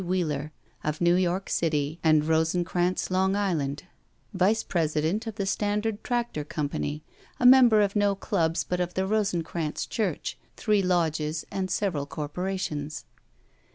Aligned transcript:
Wheeler, 0.03 0.51
of 0.83 0.99
New 0.99 1.13
York 1.13 1.47
City 1.47 1.99
and 2.03 2.23
Rosencranz, 2.23 3.11
Long 3.11 3.35
Island, 3.35 3.83
vice 4.33 4.63
president 4.63 5.27
of 5.27 5.35
the 5.35 5.45
Standard 5.45 6.03
Tractor 6.03 6.43
Company, 6.43 7.03
a 7.39 7.45
member 7.45 7.81
of 7.81 7.95
no 7.95 8.15
clubs 8.15 8.63
but 8.63 8.79
of 8.79 8.95
the 8.95 9.05
Rosencranz 9.05 9.87
church, 9.87 10.39
three 10.57 10.81
lodges, 10.81 11.45
and 11.51 11.69
several 11.69 12.07
corporations. 12.07 13.05